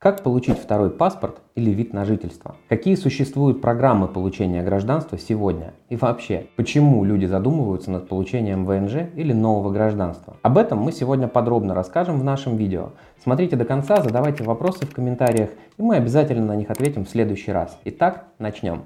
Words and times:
Как 0.00 0.22
получить 0.22 0.60
второй 0.60 0.90
паспорт 0.90 1.40
или 1.56 1.72
вид 1.72 1.92
на 1.92 2.04
жительство? 2.04 2.54
Какие 2.68 2.94
существуют 2.94 3.60
программы 3.60 4.06
получения 4.06 4.62
гражданства 4.62 5.18
сегодня? 5.18 5.74
И 5.88 5.96
вообще, 5.96 6.46
почему 6.54 7.02
люди 7.02 7.26
задумываются 7.26 7.90
над 7.90 8.08
получением 8.08 8.64
ВНЖ 8.64 9.10
или 9.16 9.32
нового 9.32 9.72
гражданства? 9.72 10.36
Об 10.42 10.56
этом 10.56 10.78
мы 10.78 10.92
сегодня 10.92 11.26
подробно 11.26 11.74
расскажем 11.74 12.20
в 12.20 12.22
нашем 12.22 12.56
видео. 12.56 12.90
Смотрите 13.20 13.56
до 13.56 13.64
конца, 13.64 14.00
задавайте 14.00 14.44
вопросы 14.44 14.86
в 14.86 14.94
комментариях, 14.94 15.50
и 15.78 15.82
мы 15.82 15.96
обязательно 15.96 16.46
на 16.46 16.54
них 16.54 16.70
ответим 16.70 17.04
в 17.04 17.08
следующий 17.08 17.50
раз. 17.50 17.76
Итак, 17.84 18.26
начнем. 18.38 18.84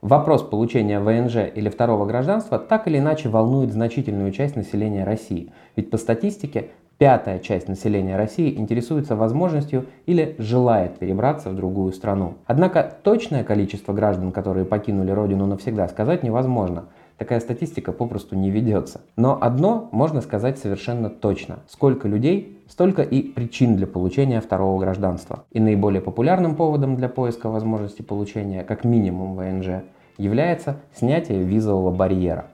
Вопрос 0.00 0.44
получения 0.44 1.00
ВНЖ 1.00 1.52
или 1.52 1.68
второго 1.68 2.06
гражданства 2.06 2.60
так 2.60 2.86
или 2.86 2.98
иначе 2.98 3.28
волнует 3.28 3.72
значительную 3.72 4.30
часть 4.30 4.54
населения 4.54 5.02
России. 5.02 5.52
Ведь 5.74 5.90
по 5.90 5.96
статистике 5.96 6.70
Пятая 6.98 7.40
часть 7.40 7.68
населения 7.68 8.16
России 8.16 8.56
интересуется 8.56 9.16
возможностью 9.16 9.84
или 10.06 10.34
желает 10.38 10.98
перебраться 10.98 11.50
в 11.50 11.54
другую 11.54 11.92
страну. 11.92 12.38
Однако 12.46 12.90
точное 13.02 13.44
количество 13.44 13.92
граждан, 13.92 14.32
которые 14.32 14.64
покинули 14.64 15.10
родину 15.10 15.44
навсегда, 15.44 15.88
сказать 15.88 16.22
невозможно. 16.22 16.86
Такая 17.18 17.40
статистика 17.40 17.92
попросту 17.92 18.34
не 18.34 18.50
ведется. 18.50 19.02
Но 19.16 19.36
одно 19.38 19.90
можно 19.92 20.22
сказать 20.22 20.58
совершенно 20.58 21.10
точно. 21.10 21.58
Сколько 21.68 22.08
людей, 22.08 22.62
столько 22.66 23.02
и 23.02 23.22
причин 23.22 23.76
для 23.76 23.86
получения 23.86 24.40
второго 24.40 24.80
гражданства. 24.80 25.44
И 25.50 25.60
наиболее 25.60 26.00
популярным 26.00 26.56
поводом 26.56 26.96
для 26.96 27.10
поиска 27.10 27.50
возможности 27.50 28.00
получения, 28.00 28.64
как 28.64 28.84
минимум 28.84 29.36
ВНЖ, 29.36 29.82
является 30.16 30.76
снятие 30.94 31.42
визового 31.42 31.90
барьера. 31.90 32.46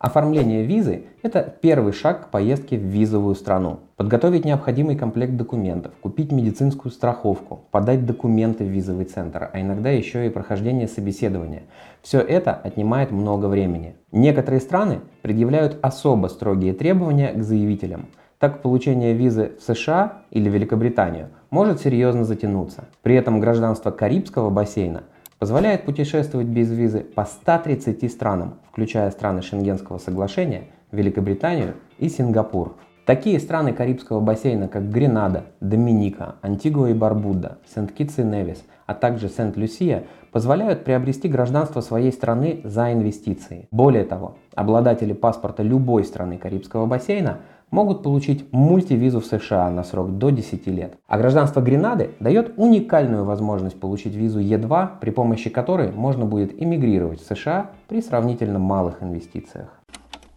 Оформление 0.00 0.64
визы– 0.64 1.02
это 1.22 1.42
первый 1.60 1.92
шаг 1.92 2.24
к 2.24 2.30
поездке 2.30 2.78
в 2.78 2.80
визовую 2.80 3.34
страну. 3.34 3.80
Подготовить 3.98 4.46
необходимый 4.46 4.96
комплект 4.96 5.36
документов, 5.36 5.92
купить 6.00 6.32
медицинскую 6.32 6.90
страховку, 6.90 7.64
подать 7.70 8.06
документы 8.06 8.64
в 8.64 8.68
визовый 8.68 9.04
центр, 9.04 9.50
а 9.52 9.60
иногда 9.60 9.90
еще 9.90 10.26
и 10.26 10.30
прохождение 10.30 10.88
собеседования. 10.88 11.64
Все 12.00 12.18
это 12.18 12.54
отнимает 12.54 13.10
много 13.10 13.44
времени. 13.44 13.94
Некоторые 14.10 14.62
страны 14.62 15.00
предъявляют 15.20 15.78
особо 15.82 16.28
строгие 16.28 16.72
требования 16.72 17.34
к 17.34 17.42
заявителям. 17.42 18.06
Так 18.38 18.62
получение 18.62 19.12
визы 19.12 19.52
в 19.60 19.62
США 19.62 20.22
или 20.30 20.48
Великобританию 20.48 21.28
может 21.50 21.82
серьезно 21.82 22.24
затянуться. 22.24 22.84
При 23.02 23.16
этом 23.16 23.38
гражданство 23.38 23.90
Карибского 23.90 24.48
бассейна– 24.48 25.02
позволяет 25.40 25.84
путешествовать 25.84 26.46
без 26.46 26.70
визы 26.70 27.00
по 27.00 27.24
130 27.24 28.12
странам, 28.12 28.58
включая 28.70 29.10
страны 29.10 29.40
Шенгенского 29.40 29.96
соглашения, 29.96 30.64
Великобританию 30.92 31.74
и 31.98 32.10
Сингапур. 32.10 32.76
Такие 33.06 33.40
страны 33.40 33.72
Карибского 33.72 34.20
бассейна, 34.20 34.68
как 34.68 34.90
Гренада, 34.90 35.46
Доминика, 35.60 36.36
Антигуа 36.42 36.90
и 36.90 36.92
Барбуда, 36.92 37.58
Сент-Китс 37.74 38.18
и 38.18 38.22
Невис, 38.22 38.62
а 38.84 38.92
также 38.94 39.30
Сент-Люсия, 39.30 40.04
позволяют 40.30 40.84
приобрести 40.84 41.26
гражданство 41.26 41.80
своей 41.80 42.12
страны 42.12 42.60
за 42.62 42.92
инвестиции. 42.92 43.66
Более 43.70 44.04
того, 44.04 44.36
обладатели 44.54 45.14
паспорта 45.14 45.62
любой 45.62 46.04
страны 46.04 46.36
Карибского 46.36 46.84
бассейна 46.84 47.38
могут 47.70 48.02
получить 48.02 48.52
мультивизу 48.52 49.20
в 49.20 49.26
США 49.26 49.70
на 49.70 49.84
срок 49.84 50.18
до 50.18 50.30
10 50.30 50.66
лет. 50.66 50.96
А 51.06 51.18
гражданство 51.18 51.60
Гренады 51.60 52.10
дает 52.20 52.54
уникальную 52.56 53.24
возможность 53.24 53.78
получить 53.78 54.14
визу 54.14 54.40
Е2, 54.40 55.00
при 55.00 55.10
помощи 55.10 55.50
которой 55.50 55.92
можно 55.92 56.24
будет 56.24 56.60
эмигрировать 56.60 57.20
в 57.20 57.26
США 57.26 57.70
при 57.88 58.02
сравнительно 58.02 58.58
малых 58.58 59.02
инвестициях. 59.02 59.80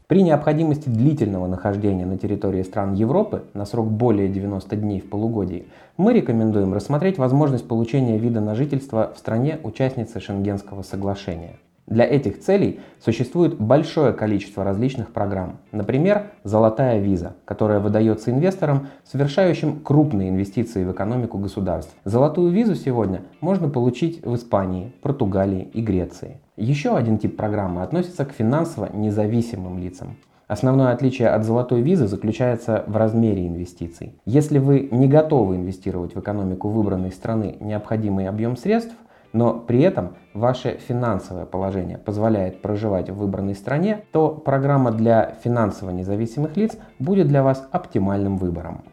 При 0.08 0.22
необходимости 0.22 0.89
длительного 0.89 1.48
нахождения 1.48 2.06
на 2.06 2.17
территории 2.17 2.61
стран 2.61 2.94
Европы 2.94 3.45
на 3.54 3.66
срок 3.66 3.89
более 3.89 4.28
90 4.28 4.76
дней 4.76 5.00
в 5.00 5.09
полугодии, 5.09 5.66
мы 5.98 6.14
рекомендуем 6.14 6.73
рассмотреть 6.73 7.17
возможность 7.17 7.67
получения 7.67 8.17
вида 8.17 8.42
на 8.42 8.54
жительство 8.54 9.11
в 9.16 9.17
стране 9.17 9.59
участницы 9.64 10.20
Шенгенского 10.20 10.84
соглашения. 10.84 11.55
Для 11.88 12.05
этих 12.05 12.39
целей 12.39 12.80
существует 12.99 13.60
большое 13.60 14.14
количество 14.14 14.64
различных 14.64 15.11
программ. 15.11 15.60
Например, 15.71 16.32
«Золотая 16.44 16.99
виза», 16.99 17.36
которая 17.45 17.80
выдается 17.80 18.32
инвесторам, 18.32 18.88
совершающим 19.04 19.82
крупные 19.82 20.30
инвестиции 20.30 20.86
в 20.86 20.92
экономику 20.92 21.38
государств. 21.38 21.93
Золотую 22.05 22.52
визу 22.52 22.76
сегодня 22.76 23.22
можно 23.42 23.67
получить 23.67 24.26
в 24.26 24.33
Испании, 24.36 24.93
Португалии 25.02 25.70
и 25.73 25.82
Греции. 25.82 26.39
Еще 26.55 26.95
один 26.95 27.17
тип 27.17 27.36
программы 27.36 27.82
относится 27.82 28.23
к 28.26 28.32
финансово 28.32 28.89
независимым 28.93 29.77
лицам. 29.80 30.16
Основное 30.48 30.92
отличие 30.92 31.30
от 31.30 31.45
золотой 31.45 31.82
визы 31.82 32.05
заключается 32.05 32.83
в 32.86 32.95
размере 32.95 33.48
инвестиций. 33.48 34.20
Если 34.26 34.60
вы 34.60 34.88
не 34.92 35.08
готовы 35.08 35.55
инвестировать 35.55 36.16
в 36.16 36.20
экономику 36.20 36.70
выбранной 36.70 37.11
страны 37.11 37.55
необходимый 37.60 38.27
объем 38.27 38.55
средств, 38.55 38.93
но 39.33 39.54
при 39.55 39.82
этом 39.82 40.16
ваше 40.33 40.77
финансовое 40.77 41.45
положение 41.45 41.98
позволяет 41.98 42.61
проживать 42.61 43.10
в 43.10 43.16
выбранной 43.16 43.55
стране, 43.55 44.05
то 44.11 44.30
программа 44.30 44.92
для 44.92 45.36
финансово 45.44 45.89
независимых 45.89 46.55
лиц 46.55 46.77
будет 46.99 47.27
для 47.27 47.43
вас 47.43 47.67
оптимальным 47.72 48.38
выбором. 48.38 48.83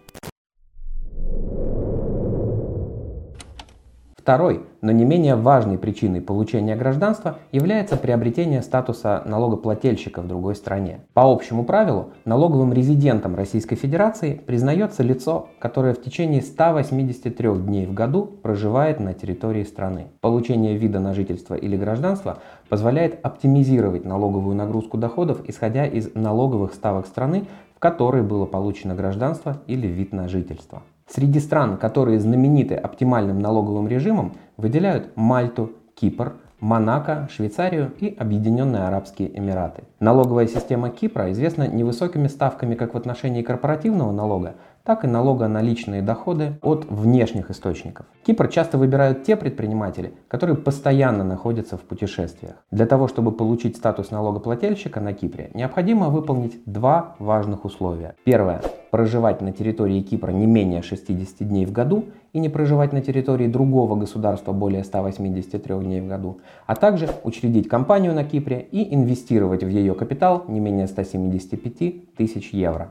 Второй, 4.30 4.60
но 4.80 4.92
не 4.92 5.04
менее 5.04 5.34
важной 5.34 5.76
причиной 5.76 6.20
получения 6.20 6.76
гражданства 6.76 7.38
является 7.50 7.96
приобретение 7.96 8.62
статуса 8.62 9.24
налогоплательщика 9.26 10.22
в 10.22 10.28
другой 10.28 10.54
стране. 10.54 11.00
По 11.14 11.22
общему 11.22 11.64
правилу, 11.64 12.10
налоговым 12.24 12.72
резидентом 12.72 13.34
Российской 13.34 13.74
Федерации 13.74 14.34
признается 14.34 15.02
лицо, 15.02 15.48
которое 15.58 15.94
в 15.94 16.00
течение 16.00 16.42
183 16.42 17.54
дней 17.56 17.86
в 17.86 17.92
году 17.92 18.24
проживает 18.24 19.00
на 19.00 19.14
территории 19.14 19.64
страны. 19.64 20.12
Получение 20.20 20.76
вида 20.76 21.00
на 21.00 21.12
жительство 21.12 21.56
или 21.56 21.76
гражданство 21.76 22.38
позволяет 22.68 23.18
оптимизировать 23.26 24.04
налоговую 24.04 24.54
нагрузку 24.54 24.96
доходов, 24.96 25.40
исходя 25.48 25.86
из 25.86 26.14
налоговых 26.14 26.74
ставок 26.74 27.08
страны, 27.08 27.48
в 27.74 27.80
которой 27.80 28.22
было 28.22 28.46
получено 28.46 28.94
гражданство 28.94 29.56
или 29.66 29.88
вид 29.88 30.12
на 30.12 30.28
жительство. 30.28 30.84
Среди 31.12 31.40
стран, 31.40 31.76
которые 31.76 32.20
знамениты 32.20 32.76
оптимальным 32.76 33.40
налоговым 33.40 33.88
режимом, 33.88 34.34
выделяют 34.56 35.10
Мальту, 35.16 35.72
Кипр, 35.96 36.34
Монако, 36.60 37.28
Швейцарию 37.32 37.92
и 37.98 38.14
Объединенные 38.16 38.84
Арабские 38.84 39.36
Эмираты. 39.36 39.82
Налоговая 39.98 40.46
система 40.46 40.90
Кипра 40.90 41.32
известна 41.32 41.66
невысокими 41.66 42.28
ставками 42.28 42.76
как 42.76 42.94
в 42.94 42.96
отношении 42.96 43.42
корпоративного 43.42 44.12
налога, 44.12 44.54
так 44.84 45.04
и 45.04 45.06
налога 45.08 45.48
на 45.48 45.62
личные 45.62 46.02
доходы 46.02 46.58
от 46.62 46.86
внешних 46.90 47.50
источников. 47.50 48.06
Кипр 48.24 48.48
часто 48.48 48.78
выбирают 48.78 49.24
те 49.24 49.36
предприниматели, 49.36 50.14
которые 50.28 50.56
постоянно 50.56 51.24
находятся 51.24 51.76
в 51.76 51.82
путешествиях. 51.82 52.54
Для 52.70 52.86
того, 52.86 53.08
чтобы 53.08 53.32
получить 53.32 53.76
статус 53.76 54.10
налогоплательщика 54.10 55.00
на 55.00 55.12
Кипре, 55.12 55.50
необходимо 55.54 56.08
выполнить 56.08 56.60
два 56.66 57.16
важных 57.18 57.64
условия. 57.64 58.14
Первое 58.24 58.62
проживать 58.90 59.40
на 59.40 59.52
территории 59.52 60.02
Кипра 60.02 60.32
не 60.32 60.46
менее 60.46 60.82
60 60.82 61.48
дней 61.48 61.64
в 61.64 61.72
году 61.72 62.06
и 62.32 62.40
не 62.40 62.48
проживать 62.48 62.92
на 62.92 63.00
территории 63.00 63.46
другого 63.46 63.96
государства 63.96 64.52
более 64.52 64.84
183 64.84 65.74
дней 65.80 66.00
в 66.00 66.08
году, 66.08 66.40
а 66.66 66.74
также 66.74 67.08
учредить 67.24 67.68
компанию 67.68 68.14
на 68.14 68.24
Кипре 68.24 68.60
и 68.70 68.94
инвестировать 68.94 69.64
в 69.64 69.68
ее 69.68 69.94
капитал 69.94 70.44
не 70.48 70.60
менее 70.60 70.86
175 70.86 72.14
тысяч 72.16 72.50
евро. 72.50 72.90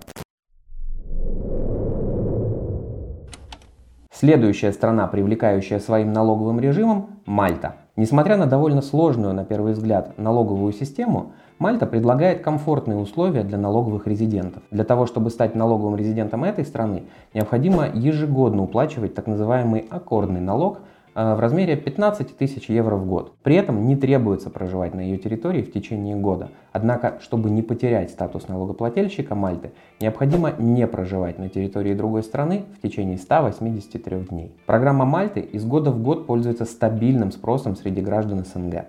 Следующая 4.12 4.74
страна, 4.74 5.08
привлекающая 5.08 5.80
своим 5.80 6.12
налоговым 6.14 6.60
режимом– 6.60 7.10
Мальта. 7.26 7.76
Несмотря 7.96 8.38
на 8.38 8.48
довольно 8.48 8.82
сложную, 8.82 9.34
на 9.36 9.46
первый 9.46 9.74
взгляд, 9.74 10.18
налоговую 10.18 10.74
систему, 10.74 11.34
Мальта 11.60 11.86
предлагает 11.86 12.42
комфортные 12.42 12.98
условия 12.98 13.44
для 13.44 13.60
налоговых 13.60 14.08
резидентов. 14.08 14.64
Для 14.72 14.84
того, 14.84 15.06
чтобы 15.06 15.30
стать 15.30 15.54
налоговым 15.54 15.96
резидентом 15.96 16.44
этой 16.44 16.66
страны, 16.66 17.04
необходимо 17.36 17.88
ежегодно 17.94 18.64
уплачивать 18.64 19.14
так 19.14 19.28
называемый 19.28 19.86
аккордный 19.90 20.42
налог– 20.42 20.80
в 21.20 21.40
размере 21.40 21.76
15 21.76 22.38
тысяч 22.38 22.70
евро 22.70 22.96
в 22.96 23.06
год. 23.06 23.34
При 23.44 23.56
этом 23.56 23.86
не 23.88 23.98
требуется 23.98 24.50
проживать 24.50 24.94
на 24.94 25.02
ее 25.02 25.18
территории 25.18 25.62
в 25.62 25.72
течение 25.72 26.16
года. 26.16 26.50
Однако, 26.72 27.18
чтобы 27.22 27.50
не 27.50 27.62
потерять 27.62 28.10
статус 28.10 28.48
налогоплательщика 28.48 29.36
Мальты, 29.36 29.72
необходимо 30.00 30.54
не 30.58 30.88
проживать 30.88 31.38
на 31.38 31.50
территории 31.50 31.94
другой 31.94 32.24
страны 32.24 32.64
в 32.78 32.82
течение 32.82 33.18
183 33.18 34.18
дней. 34.30 34.56
Программа 34.66 35.04
Мальты 35.04 35.42
из 35.42 35.66
года 35.66 35.92
в 35.92 36.02
год 36.02 36.26
пользуется 36.26 36.64
стабильным 36.64 37.32
спросом 37.32 37.76
среди 37.76 38.00
граждан 38.00 38.46
СНГ. 38.46 38.86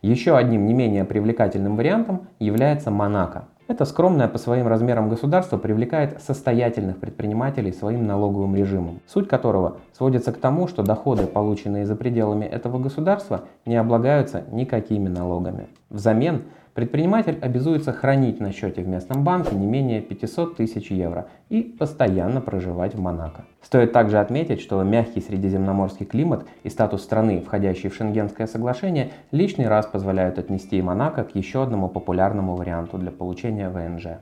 Еще 0.00 0.36
одним 0.36 0.66
не 0.66 0.74
менее 0.74 1.04
привлекательным 1.04 1.76
вариантом 1.76 2.28
является 2.40 2.90
Монако. 2.90 3.48
Это 3.72 3.86
скромное 3.86 4.28
по 4.28 4.36
своим 4.36 4.68
размерам 4.68 5.08
государство 5.08 5.56
привлекает 5.56 6.20
состоятельных 6.20 6.98
предпринимателей 6.98 7.72
своим 7.72 8.06
налоговым 8.06 8.54
режимом, 8.54 9.00
суть 9.06 9.28
которого 9.28 9.78
сводится 9.96 10.30
к 10.30 10.36
тому, 10.36 10.68
что 10.68 10.82
доходы, 10.82 11.26
полученные 11.26 11.86
за 11.86 11.96
пределами 11.96 12.44
этого 12.44 12.78
государства, 12.78 13.44
не 13.64 13.76
облагаются 13.76 14.44
никакими 14.52 15.08
налогами. 15.08 15.68
Взамен 15.88 16.42
предприниматель 16.74 17.38
обязуется 17.40 17.92
хранить 17.92 18.40
на 18.40 18.52
счете 18.52 18.82
в 18.82 18.88
местном 18.88 19.24
банке 19.24 19.54
не 19.54 19.66
менее 19.66 20.00
500 20.00 20.56
тысяч 20.56 20.90
евро 20.90 21.28
и 21.48 21.62
постоянно 21.62 22.40
проживать 22.40 22.94
в 22.94 23.00
Монако. 23.00 23.44
Стоит 23.62 23.92
также 23.92 24.18
отметить, 24.18 24.60
что 24.60 24.82
мягкий 24.82 25.20
средиземноморский 25.20 26.06
климат 26.06 26.46
и 26.62 26.68
статус 26.68 27.02
страны, 27.02 27.40
входящей 27.40 27.90
в 27.90 27.94
Шенгенское 27.94 28.46
соглашение, 28.46 29.10
лишний 29.30 29.66
раз 29.66 29.86
позволяют 29.86 30.38
отнести 30.38 30.80
Монако 30.82 31.24
к 31.24 31.34
еще 31.34 31.62
одному 31.62 31.88
популярному 31.88 32.56
варианту 32.56 32.98
для 32.98 33.10
получения 33.10 33.68
ВНЖ. 33.68 34.18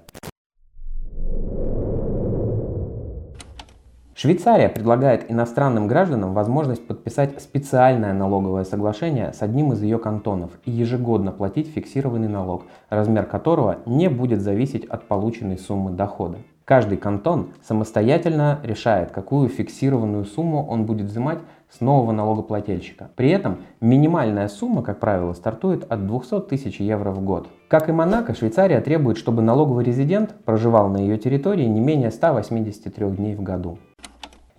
Швейцария 4.22 4.68
предлагает 4.68 5.30
иностранным 5.30 5.86
гражданам 5.86 6.34
возможность 6.34 6.86
подписать 6.86 7.40
специальное 7.40 8.12
налоговое 8.12 8.64
соглашение 8.64 9.32
с 9.32 9.40
одним 9.40 9.72
из 9.72 9.82
ее 9.82 9.98
кантонов 9.98 10.50
и 10.66 10.70
ежегодно 10.70 11.32
платить 11.32 11.72
фиксированный 11.72 12.28
налог, 12.28 12.64
размер 12.90 13.24
которого 13.24 13.78
не 13.86 14.10
будет 14.10 14.42
зависеть 14.42 14.84
от 14.84 15.04
полученной 15.04 15.56
суммы 15.56 15.92
дохода. 15.92 16.36
Каждый 16.66 16.98
кантон 16.98 17.48
самостоятельно 17.62 18.60
решает, 18.62 19.10
какую 19.10 19.48
фиксированную 19.48 20.26
сумму 20.26 20.66
он 20.68 20.84
будет 20.84 21.06
взимать 21.06 21.38
с 21.70 21.80
нового 21.80 22.12
налогоплательщика. 22.12 23.08
При 23.16 23.30
этом 23.30 23.60
минимальная 23.80 24.48
сумма, 24.48 24.82
как 24.82 25.00
правило, 25.00 25.32
стартует 25.32 25.90
от 25.90 26.06
200 26.06 26.42
тысяч 26.42 26.78
евро 26.78 27.10
в 27.10 27.22
год. 27.22 27.48
Как 27.68 27.88
и 27.88 27.92
Монако, 27.92 28.34
Швейцария 28.34 28.82
требует, 28.82 29.16
чтобы 29.16 29.40
налоговый 29.40 29.82
резидент 29.82 30.34
проживал 30.44 30.90
на 30.90 30.98
ее 30.98 31.16
территории 31.16 31.64
не 31.64 31.80
менее 31.80 32.10
183 32.10 33.10
дней 33.12 33.34
в 33.34 33.42
году. 33.42 33.78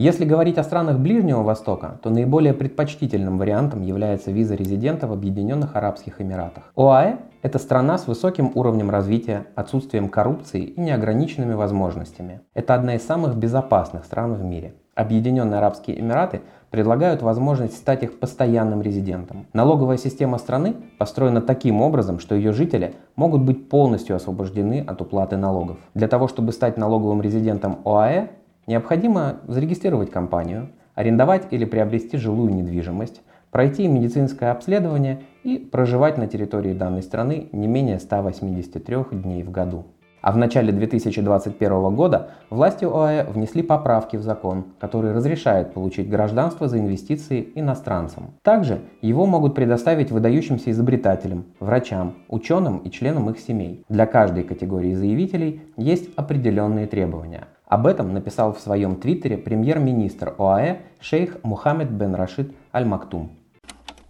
Если 0.02 0.26
говорить 0.26 0.58
о 0.58 0.64
странах 0.64 0.98
Ближнего 0.98 1.44
Востока, 1.44 2.00
то 2.02 2.10
наиболее 2.10 2.56
предпочтительным 2.56 3.38
вариантом 3.38 3.84
является 3.84 4.32
виза 4.32 4.56
резидента 4.56 5.06
в 5.06 5.14
Объединенных 5.14 5.76
Арабских 5.76 6.20
Эмиратах. 6.20 6.64
ОАЭ– 6.76 7.18
это 7.44 7.60
страна 7.60 8.00
с 8.00 8.08
высоким 8.08 8.52
уровнем 8.56 8.90
развития, 8.90 9.46
отсутствием 9.54 10.10
коррупции 10.10 10.64
и 10.64 10.82
неограниченными 10.82 11.54
возможностями. 11.54 12.42
Это 12.56 12.74
одна 12.74 12.96
из 12.96 13.06
самых 13.06 13.36
безопасных 13.36 14.06
стран 14.06 14.34
в 14.34 14.44
мире. 14.44 14.74
Объединенные 14.96 15.60
Арабские 15.60 16.00
Эмираты 16.00 16.42
предлагают 16.72 17.22
возможность 17.22 17.78
стать 17.78 18.02
их 18.02 18.20
постоянным 18.20 18.82
резидентом. 18.82 19.46
Налоговая 19.54 19.98
система 19.98 20.40
страны 20.40 20.78
построена 20.98 21.42
таким 21.42 21.80
образом, 21.80 22.18
что 22.18 22.34
ее 22.34 22.54
жители 22.54 22.96
могут 23.16 23.44
быть 23.44 23.70
полностью 23.70 24.16
освобождены 24.16 24.84
от 24.86 25.00
уплаты 25.00 25.38
налогов. 25.38 25.78
Для 25.94 26.08
того, 26.08 26.28
чтобы 26.28 26.54
стать 26.54 26.76
налоговым 26.76 27.22
резидентом 27.22 27.82
ОАЭ, 27.86 28.30
Необходимо 28.72 29.42
зарегистрировать 29.50 30.12
компанию, 30.12 30.70
арендовать 30.96 31.48
или 31.52 31.66
приобрести 31.66 32.16
жилую 32.16 32.54
недвижимость, 32.54 33.22
пройти 33.52 33.86
медицинское 33.86 34.50
обследование 34.50 35.24
и 35.44 35.58
проживать 35.58 36.18
на 36.18 36.26
территории 36.26 36.72
данной 36.72 37.02
страны 37.02 37.50
не 37.52 37.68
менее 37.68 38.00
183 38.00 38.96
дней 39.12 39.44
в 39.44 39.52
году. 39.52 39.88
А 40.22 40.32
в 40.32 40.38
начале 40.38 40.72
2021 40.72 41.96
года 41.96 42.30
власти 42.50 42.86
ОАЭ 42.86 43.26
внесли 43.30 43.62
поправки 43.62 44.16
в 44.16 44.22
закон, 44.22 44.68
который 44.80 45.12
разрешает 45.12 45.74
получить 45.74 46.10
гражданство 46.10 46.70
за 46.70 46.80
инвестиции 46.80 47.52
иностранцам. 47.56 48.36
Также 48.42 48.80
его 49.02 49.26
могут 49.26 49.54
предоставить 49.54 50.12
выдающимся 50.12 50.72
изобретателям, 50.72 51.44
врачам, 51.60 52.14
ученым 52.30 52.78
и 52.78 52.90
членам 52.90 53.30
их 53.32 53.40
семей. 53.40 53.84
Для 53.90 54.06
каждой 54.06 54.46
категории 54.46 54.94
заявителей 54.94 55.62
есть 55.76 56.10
определенные 56.16 56.88
требования. 56.88 57.48
Об 57.72 57.88
этом 57.88 58.14
написал 58.14 58.52
в 58.52 58.60
своем 58.60 58.98
твиттере 58.98 59.38
премьер-министр 59.38 60.36
ОАЭ 60.38 60.80
шейх 61.00 61.38
Мухаммед 61.44 61.90
бен 61.90 62.16
Рашид 62.16 62.54
Аль-Мактум. 62.74 63.30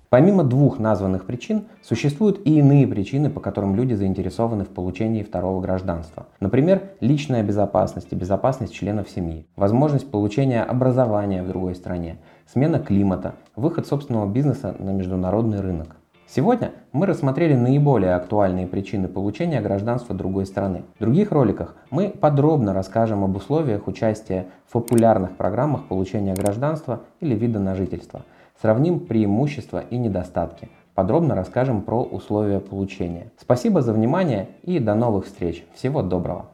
Помимо 0.09 0.43
двух 0.43 0.79
названных 0.79 1.27
причин, 1.27 1.65
существуют 1.83 2.41
и 2.43 2.57
иные 2.57 2.87
причины, 2.87 3.29
по 3.29 3.39
которым 3.39 3.75
люди 3.75 3.93
заинтересованы 3.93 4.63
в 4.63 4.69
получении 4.69 5.21
второго 5.21 5.61
гражданства. 5.61 6.25
Например, 6.39 6.89
личная 7.01 7.43
безопасность 7.43 8.07
и 8.09 8.15
безопасность 8.15 8.73
членов 8.73 9.07
семьи, 9.07 9.45
возможность 9.55 10.09
получения 10.09 10.63
образования 10.63 11.43
в 11.43 11.47
другой 11.47 11.75
стране, 11.75 12.17
смена 12.51 12.79
климата, 12.79 13.35
выход 13.55 13.85
собственного 13.85 14.25
бизнеса 14.25 14.75
на 14.79 14.89
международный 14.89 15.61
рынок. 15.61 15.97
Сегодня 16.33 16.71
мы 16.93 17.07
рассмотрели 17.07 17.55
наиболее 17.55 18.15
актуальные 18.15 18.65
причины 18.65 19.09
получения 19.09 19.59
гражданства 19.59 20.15
другой 20.15 20.45
страны. 20.45 20.83
В 20.95 21.01
других 21.01 21.29
роликах 21.33 21.75
мы 21.89 22.07
подробно 22.07 22.73
расскажем 22.73 23.25
об 23.25 23.35
условиях 23.35 23.85
участия 23.85 24.47
в 24.65 24.71
популярных 24.71 25.35
программах 25.35 25.87
получения 25.87 26.33
гражданства 26.33 27.01
или 27.19 27.35
вида 27.35 27.59
на 27.59 27.75
жительство. 27.75 28.21
Сравним 28.61 29.01
преимущества 29.01 29.83
и 29.89 29.97
недостатки. 29.97 30.69
Подробно 30.95 31.35
расскажем 31.35 31.81
про 31.81 32.01
условия 32.01 32.61
получения. 32.61 33.29
Спасибо 33.37 33.81
за 33.81 33.91
внимание 33.91 34.47
и 34.63 34.79
до 34.79 34.95
новых 34.95 35.25
встреч. 35.25 35.65
Всего 35.73 36.01
доброго. 36.01 36.45